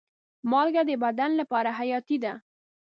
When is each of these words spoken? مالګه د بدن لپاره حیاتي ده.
مالګه 0.51 0.83
د 0.89 0.91
بدن 1.03 1.31
لپاره 1.41 1.69
حیاتي 1.79 2.17
ده. 2.23 2.33